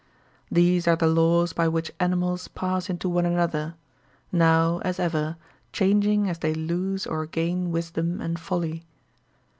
[0.51, 3.75] These are the laws by which animals pass into one another,
[4.31, 5.35] now, as ever,
[5.71, 8.83] changing as they lose or gain wisdom and folly.